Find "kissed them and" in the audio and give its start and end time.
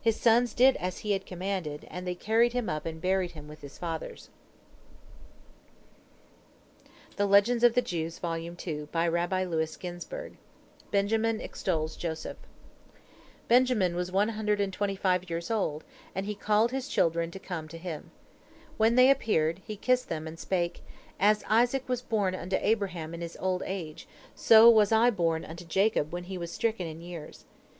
19.76-20.36